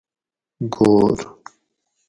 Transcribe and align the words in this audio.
گور 0.73 1.17